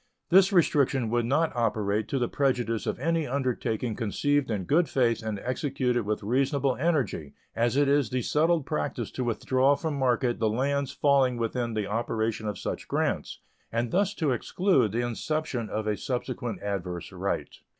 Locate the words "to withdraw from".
9.11-9.93